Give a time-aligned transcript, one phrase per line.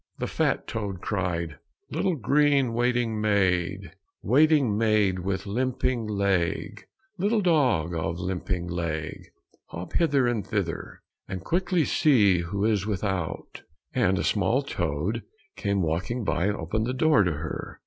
[0.17, 1.59] The fat toad cried,
[1.91, 3.91] "Little green waiting maid,
[4.23, 6.87] Waiting maid with the limping leg,
[7.19, 9.27] Little dog of the limping leg,
[9.67, 13.61] Hop hither and thither, And quickly see who is without:"
[13.93, 15.21] and a small toad
[15.55, 17.79] came walking by and opened the door to her.